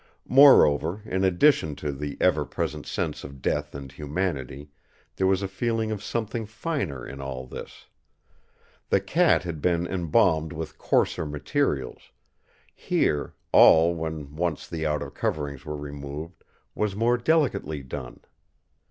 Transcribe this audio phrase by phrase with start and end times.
[0.27, 4.71] Moreover, in addition to the ever present sense of death and humanity,
[5.15, 7.85] there was a feeling of something finer in all this.
[8.89, 12.11] The cat had been embalmed with coarser materials;
[12.73, 16.43] here, all, when once the outer coverings were removed,
[16.73, 18.21] was more delicately done.